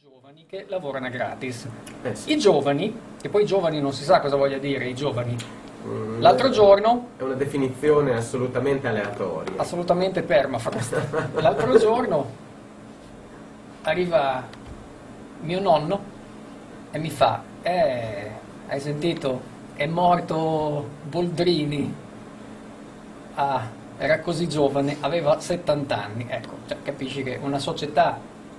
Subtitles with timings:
[0.00, 1.66] giovani che lavorano gratis.
[2.02, 2.32] Eh sì.
[2.32, 5.36] I giovani, che poi giovani non si sa cosa voglia dire i giovani,
[5.86, 9.54] Mm, l'altro giorno, È una definizione assolutamente aleatoria.
[9.56, 11.00] assolutamente permafrost,
[11.40, 12.26] l'altro giorno
[13.82, 14.44] arriva
[15.40, 16.00] mio nonno
[16.90, 18.30] e mi fa, eh,
[18.66, 19.40] hai sentito,
[19.74, 21.94] è morto Boldrini,
[23.34, 23.66] ah,
[23.98, 28.18] era così giovane, aveva 70 anni, ecco, cioè, capisci che una società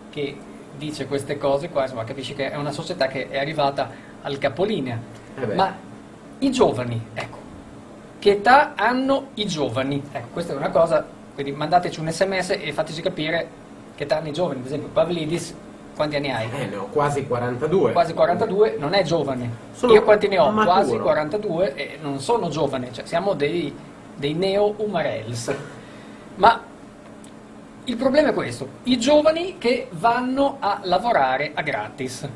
[0.09, 0.37] che
[0.79, 3.91] dice queste cose qua, insomma, capisci che è una società che è arrivata
[4.23, 4.97] al capolinea.
[5.35, 5.45] Eh.
[5.53, 5.75] Ma
[6.39, 7.37] i giovani, ecco,
[8.17, 10.01] che età hanno i giovani?
[10.11, 13.47] Ecco, questa è una cosa, quindi mandateci un sms e fateci capire
[13.95, 14.61] che età hanno i giovani.
[14.61, 15.53] Ad esempio, Pavlidis,
[15.95, 16.49] quanti anni hai?
[16.57, 17.91] Eh, ne ho quasi 42.
[17.91, 19.49] Quasi 42, non è giovane.
[19.73, 20.49] Sono Io quanti ne ho?
[20.49, 20.73] maturo.
[20.73, 23.75] Quasi 42 e non sono giovane, cioè siamo dei,
[24.15, 25.53] dei neo-umarels.
[26.35, 26.61] Ma
[27.89, 32.27] il problema è questo, i giovani che vanno a lavorare a gratis.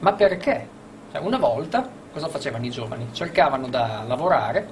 [0.00, 0.68] Ma perché?
[1.12, 3.06] Cioè, una volta cosa facevano i giovani?
[3.12, 4.66] Cercavano da lavorare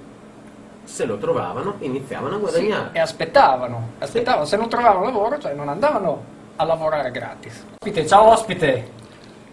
[0.83, 2.89] Se lo trovavano, iniziavano a sì, guadagnare.
[2.93, 6.25] e aspettavano, aspettavano, se non trovavano lavoro, cioè non andavano
[6.57, 7.65] a lavorare gratis.
[7.81, 8.91] Ospite, ciao ospite!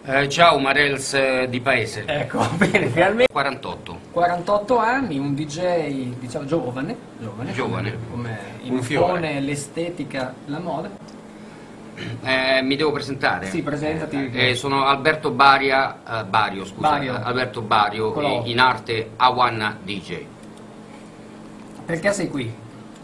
[0.04, 2.02] Eh, ciao Marels eh, di paese.
[2.06, 3.32] Ecco, bene, finalmente.
[3.32, 4.01] 48.
[4.12, 7.96] 48 anni, un DJ diciamo giovane, giovane, Giovane.
[8.10, 10.90] come impone l'estetica, la moda.
[12.24, 13.46] Eh, mi devo presentare?
[13.46, 14.30] Sì, presentati.
[14.32, 17.22] Eh, sono Alberto Baria, eh, Bario, scusa, Bario.
[17.22, 20.24] Alberto Bario, eh, in arte Awanna DJ.
[21.84, 22.52] Perché sei qui?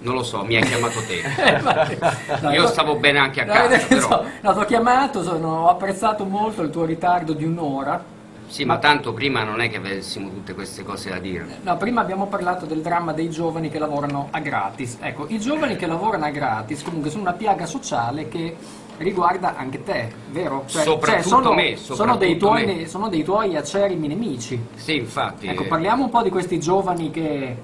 [0.00, 1.20] Non lo so, mi hai chiamato te.
[2.40, 4.24] No, Io stavo bene anche a no, casa, senso, però.
[4.40, 8.16] No, ti ho chiamato, sono, ho apprezzato molto il tuo ritardo di un'ora.
[8.48, 11.58] Sì, ma tanto prima non è che avessimo tutte queste cose da dire.
[11.62, 14.96] No, prima abbiamo parlato del dramma dei giovani che lavorano a gratis.
[15.00, 18.56] Ecco, i giovani che lavorano a gratis comunque sono una piaga sociale che
[18.96, 20.64] riguarda anche te, vero?
[20.66, 22.86] Cioè, Soprattutto sono, me, sono dei soprattutto tuoi, me.
[22.86, 24.60] sono dei tuoi acerimi nemici.
[24.74, 25.46] Sì, infatti.
[25.46, 27.56] Ecco, parliamo un po' di questi giovani che,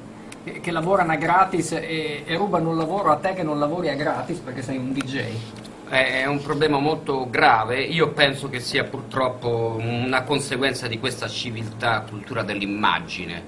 [0.45, 3.95] che- lavorano a gratis e, e rubano il lavoro a te che non lavori a
[3.95, 5.23] gratis perché sei un DJ.
[5.89, 12.05] È un problema molto grave, io penso che sia purtroppo una conseguenza di questa civiltà,
[12.09, 13.41] cultura dell'immagine,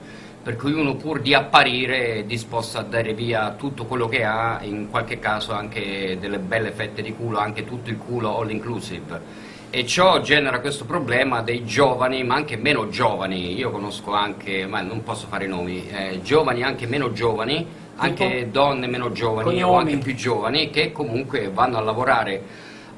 [0.43, 4.61] per cui uno pur di apparire è disposto a dare via tutto quello che ha,
[4.63, 9.55] in qualche caso anche delle belle fette di culo, anche tutto il culo all inclusive.
[9.71, 14.81] E ciò genera questo problema dei giovani, ma anche meno giovani, io conosco anche, ma
[14.81, 17.66] non posso fare i nomi, eh, giovani anche meno giovani,
[17.97, 19.93] anche donne meno giovani o Cognomi.
[19.93, 22.43] anche più giovani che comunque vanno a lavorare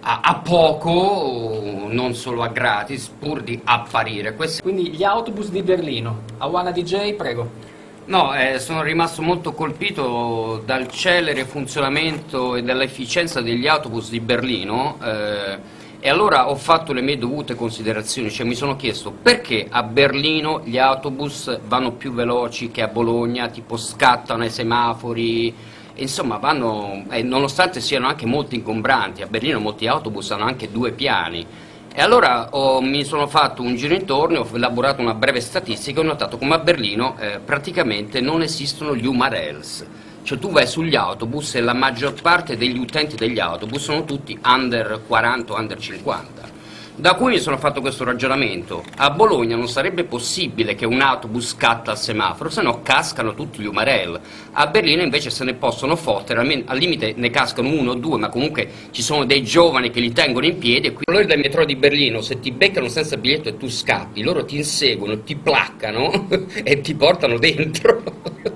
[0.01, 4.35] a, a poco, non solo a gratis, pur di apparire.
[4.37, 6.23] Questo- Quindi gli autobus di Berlino.
[6.39, 7.67] Awana DJ, prego.
[8.05, 14.97] No, eh, sono rimasto molto colpito dal celere funzionamento e dall'efficienza degli autobus di Berlino
[15.03, 19.83] eh, e allora ho fatto le mie dovute considerazioni, cioè mi sono chiesto perché a
[19.83, 25.53] Berlino gli autobus vanno più veloci che a Bologna, tipo scattano ai semafori,
[25.97, 30.93] insomma vanno, eh, nonostante siano anche molto ingombranti, a Berlino molti autobus hanno anche due
[30.93, 31.45] piani.
[31.93, 36.05] E allora ho- mi sono fatto un giro intorno, ho elaborato una breve statistica e
[36.05, 39.87] ho notato come a Berlino eh, praticamente non esistono gli UMARELS.
[40.23, 44.39] Cioè tu vai sugli autobus e la maggior parte degli utenti degli autobus sono tutti
[44.45, 46.57] under 40 o under 50.
[46.99, 48.83] Da cui mi sono fatto questo ragionamento.
[48.97, 53.63] A Bologna non sarebbe possibile che un autobus scatta al semaforo, se no cascano tutti
[53.63, 54.19] gli umarell.
[54.55, 58.19] A Berlino invece se ne possono fottere, almeno- al limite ne cascano uno o due,
[58.19, 60.89] ma comunque ci sono dei giovani che li tengono in piedi.
[60.89, 64.45] E loro del metro di Berlino, se ti beccano senza biglietto e tu scappi, loro
[64.45, 66.27] ti inseguono, ti placcano
[66.65, 68.03] e ti portano dentro.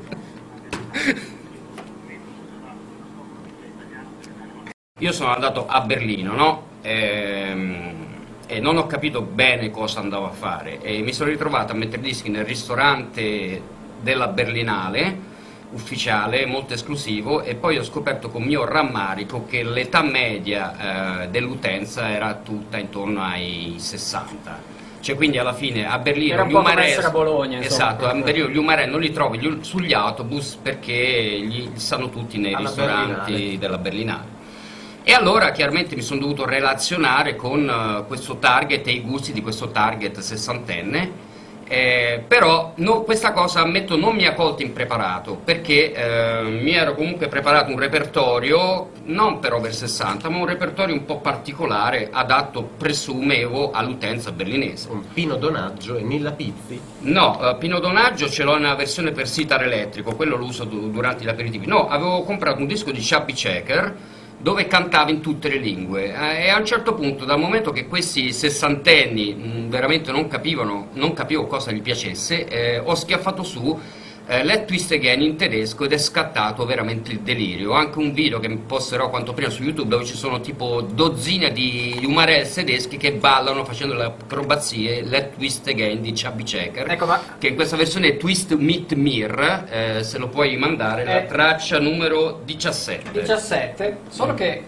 [5.03, 6.63] Io sono andato a Berlino, no?
[6.83, 7.91] Ehm,
[8.47, 12.01] e non ho capito bene cosa andavo a fare e mi sono ritrovato a mettere
[12.03, 13.61] dischi nel ristorante
[14.01, 15.31] della Berlinale
[15.71, 22.09] ufficiale, molto esclusivo e poi ho scoperto con mio rammarico che l'età media eh, dell'utenza
[22.09, 24.71] era tutta intorno ai 60.
[25.01, 26.93] Cioè quindi alla fine a Berlino gli umarelli-.
[27.65, 32.39] Esatto, a Berlino gli umarelli non li trovi gli- sugli autobus perché gli stanno tutti
[32.39, 33.59] nei Alla ristoranti Berlinale.
[33.59, 34.32] della Berlinale.
[35.05, 39.43] E allora chiaramente mi sono dovuto relazionare con eh, questo target e i gusti di
[39.43, 41.31] questo target sessantenne,
[41.67, 46.95] eh, però no, questa cosa ammetto non mi ha colto impreparato perché eh, mi ero
[46.95, 52.63] comunque preparato un repertorio non per over 60 ma un repertorio un po' particolare adatto
[52.63, 54.89] presumevo all'utenza berlinese.
[54.91, 56.81] Un Pino Donaggio e Nilla Pizzi.
[57.01, 60.91] No, eh, Pino Donaggio ce l'ho nella versione per sitar elettrico, quello lo uso du-
[60.91, 61.67] durante gli aperitivi.
[61.67, 63.95] No, avevo comprato un disco di Chubby Checker,
[64.43, 66.13] dove cantava in tutte le lingue.
[66.13, 70.89] Eh, e a un certo punto, dal momento che questi sessantenni mh, veramente non capivano,
[70.95, 73.79] non capivo cosa gli piacesse, eh, ho schiaffato su
[74.27, 77.71] eh, Let Twist Again in tedesco ed è scattato veramente il delirio.
[77.73, 81.53] Ho anche un video che posterò quanto prima su YouTube dove ci sono tipo dozzine
[81.53, 87.07] di umarells tedeschi che ballano facendo le acrobazie Let Twist Again di Chubby Checker Ecco,
[87.07, 91.23] ma che in questa versione è Twist Meet Mir, eh, se lo puoi mandare, la
[91.23, 91.27] Eh.
[91.27, 93.11] traccia numero 17.
[93.21, 94.63] 17, solo che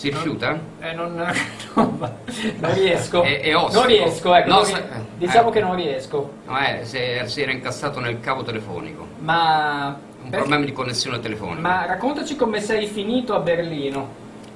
[0.00, 0.58] Si rifiuta?
[0.80, 1.12] eh, non,
[1.74, 3.22] non riesco.
[3.22, 4.82] È- è non riesco, ecco, No, non se-
[5.18, 5.52] diciamo eh.
[5.52, 6.32] che non riesco.
[6.46, 9.06] No, eh, si è- si era incassato nel cavo telefonico.
[9.18, 9.88] Ma,
[10.22, 11.60] Un perché- problema di connessione telefonica.
[11.60, 14.08] ma raccontaci come sei finito a Berlino.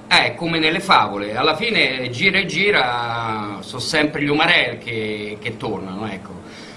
[0.07, 5.57] Eh, come nelle favole, alla fine gira e gira, sono sempre gli umarell che, che
[5.57, 6.31] tornano, ecco.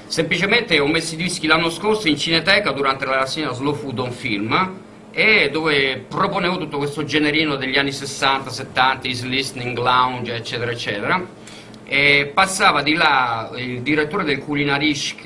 [0.09, 4.11] Semplicemente ho messo i dischi l'anno scorso in Cineteca durante la rassegna Slow Food on
[4.13, 4.73] Film
[5.11, 11.37] e dove proponevo tutto questo generino degli anni 60, 70, Easy Listening, Lounge, eccetera, eccetera.
[11.91, 15.23] E passava di là il direttore del Kulinarisch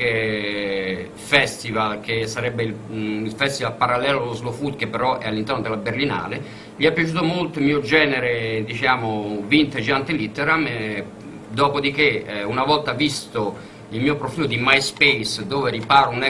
[1.13, 5.61] Festival, che sarebbe il, mm, il festival parallelo allo Slow Food, che però è all'interno
[5.61, 6.41] della Berlinale.
[6.77, 11.05] Gli è piaciuto molto il mio genere, diciamo, vintage antilitteram, e
[11.49, 16.23] dopodiché, eh, una volta visto il mio profilo di MySpace, dove riparo un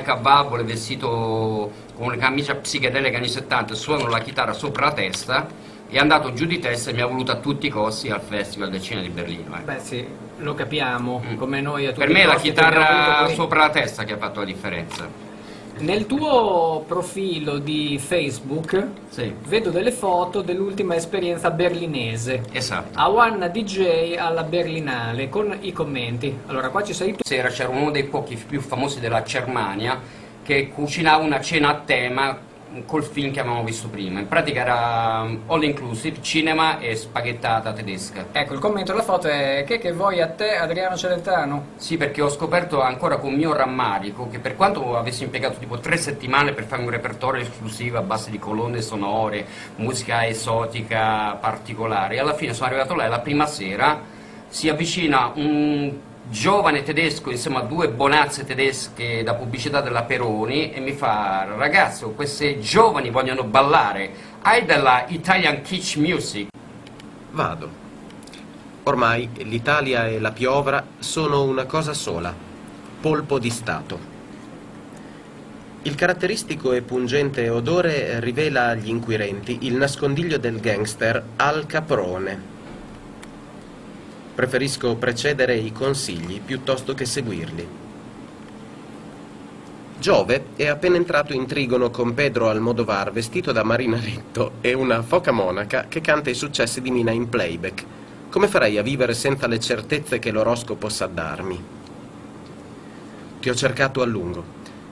[0.62, 5.46] e vestito con una camicia psichedelica anni 70 e suono la chitarra sopra la testa,
[5.88, 8.70] è andato giù di testa e mi ha voluto a tutti i costi al Festival
[8.70, 9.54] del Cinema di Berlino.
[9.54, 9.64] ecco.
[9.64, 10.04] Beh sì,
[10.38, 11.36] lo capiamo, Mm.
[11.36, 14.40] come noi a tutti Per me è la chitarra sopra la testa che ha fatto
[14.40, 15.30] la differenza.
[15.82, 22.44] Nel tuo profilo di Facebook Sì, vedo delle foto dell'ultima esperienza berlinese.
[22.52, 22.96] esatto.
[22.96, 26.32] A One DJ alla Berlinale con i commenti.
[26.46, 27.24] Allora, qua ci sei tu.
[27.24, 29.98] Sera c'era uno dei pochi più famosi della Germania
[30.44, 32.38] che cucinava una cena a tema
[32.86, 34.20] col film che avevamo visto prima.
[34.20, 38.26] In pratica era um, all inclusive, cinema e spaghettata tedesca.
[38.32, 41.66] Ecco, il commento della foto è che che vuoi a te Adriano Celentano?
[41.76, 45.96] Sì, perché ho scoperto ancora con mio rammarico che per quanto avessi impiegato tipo tre
[45.96, 49.46] settimane per fare un repertorio esclusivo a base di colonne sonore,
[49.76, 54.00] musica esotica particolare, alla fine sono arrivato là e la prima sera
[54.48, 60.80] si avvicina un giovane tedesco insieme a due bonazze tedesche da pubblicità della Peroni e
[60.80, 64.10] mi fa ragazzo queste giovani vogliono ballare
[64.42, 66.48] hai della Italian Kitsch Music
[67.32, 67.80] Vado.
[68.84, 72.34] Ormai l'Italia e la piovra sono una cosa sola,
[73.00, 74.10] polpo di Stato.
[75.82, 82.60] Il caratteristico e pungente odore rivela agli inquirenti il nascondiglio del gangster Al Caprone.
[84.34, 87.80] Preferisco precedere i consigli piuttosto che seguirli.
[89.98, 95.30] Giove è appena entrato in trigono con Pedro Almodovar vestito da marinaretto e una foca
[95.30, 97.84] monaca che canta i successi di Mina in playback.
[98.28, 101.62] Come farei a vivere senza le certezze che l'oroscopo sa darmi?
[103.38, 104.42] Ti ho cercato a lungo.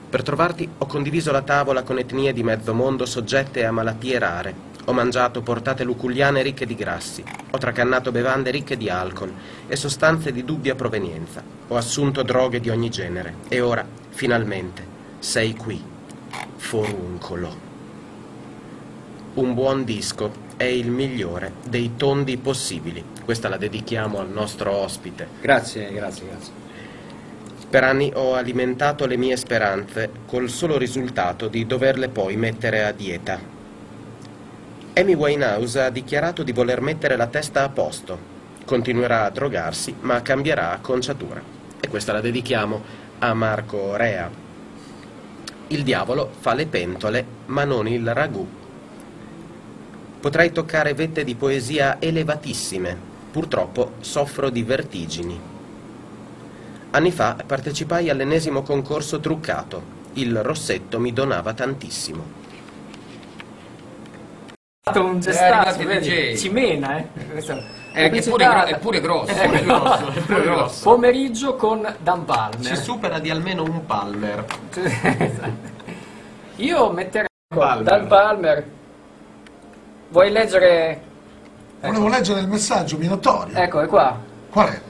[0.09, 4.70] Per trovarti ho condiviso la tavola con etnie di mezzo mondo soggette a malattie rare.
[4.85, 7.23] Ho mangiato portate luculliane ricche di grassi.
[7.51, 9.31] Ho tracannato bevande ricche di alcol
[9.67, 11.43] e sostanze di dubbia provenienza.
[11.67, 13.35] Ho assunto droghe di ogni genere.
[13.47, 14.83] E ora, finalmente,
[15.19, 15.81] sei qui.
[16.55, 17.69] Foruncolo.
[19.33, 23.03] Un buon disco è il migliore dei tondi possibili.
[23.23, 25.27] Questa la dedichiamo al nostro ospite.
[25.41, 26.53] grazie grazie grazie
[27.69, 32.91] Per anni ho alimentato le mie speranze col solo risultato di doverle poi mettere a
[32.91, 33.50] dieta.
[35.01, 38.15] Amy Winehouse ha dichiarato di voler mettere la testa a posto.
[38.65, 41.41] Continuerà a drogarsi, ma cambierà acconciatura.
[41.79, 42.79] E questa la dedichiamo
[43.17, 44.29] a Marco Rea.
[45.69, 48.47] Il diavolo fa le pentole, ma non il ragù.
[50.19, 52.95] Potrei toccare vette di poesia elevatissime.
[53.31, 55.39] Purtroppo soffro di vertigini.
[56.91, 59.81] Anni fa partecipai all'ennesimo concorso truccato.
[60.13, 62.40] Il rossetto mi donava tantissimo.
[64.83, 66.35] Un Eh, gestato, vedi?
[66.35, 67.07] Ci mena, eh?
[67.29, 67.55] Questa
[67.93, 70.83] Eh, che pure è pure grosso, pure grosso, è pure grosso.
[70.83, 72.65] Pomeriggio con Dan Palmer.
[72.65, 74.43] Si supera di almeno un palmer.
[76.55, 77.83] Io metterei Palmer.
[77.83, 78.65] Dan Palmer.
[80.09, 81.01] Vuoi leggere?
[81.81, 83.55] Volevo leggere il messaggio minatorio.
[83.55, 84.17] Ecco, è qua.
[84.49, 84.81] Qual è?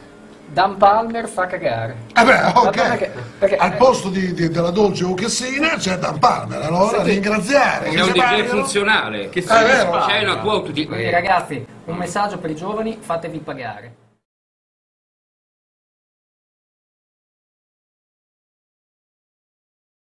[0.51, 1.96] Dan Palmer fa cagare.
[2.13, 2.70] Eh beh, ok.
[2.72, 7.89] Perché- perché- Al posto di, di- della dolce Ucchessina c'è Dan Palmer, allora Senti, ringraziare.
[7.89, 9.29] C'è un DJ funzionale.
[9.29, 9.91] Che vero.
[10.05, 10.86] C'è una quote di...
[10.86, 13.96] Quindi ragazzi, un messaggio per i giovani, fatevi pagare.